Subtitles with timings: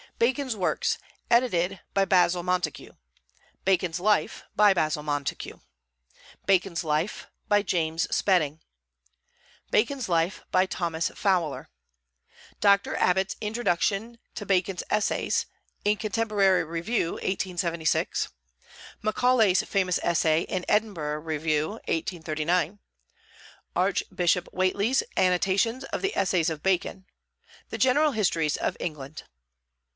[0.17, 0.97] Bacon's Works,
[1.31, 2.93] edited by Basil Montagu;
[3.65, 5.61] Bacon's Life, by Basil Montagu;
[6.47, 8.61] Bacon's Life, by James Spedding;
[9.71, 11.69] Bacon's Life, by Thomas Fowler;
[12.59, 12.95] Dr.
[12.97, 15.45] Abbott's Introduction to Bacon's Essays,
[15.85, 18.29] in Contemporary Review, 1876;
[19.03, 22.79] Macaulay's famous essay in Edinburgh Review, 1839;
[23.75, 27.05] Archbishop Whately's annotations of the Essays of Bacon;
[27.69, 29.23] the general Histories of England.